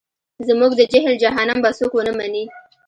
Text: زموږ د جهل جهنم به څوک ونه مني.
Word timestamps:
زموږ 0.47 0.71
د 0.75 0.81
جهل 0.91 1.13
جهنم 1.23 1.57
به 1.63 1.69
څوک 1.77 1.91
ونه 1.95 2.11
مني. 2.17 2.43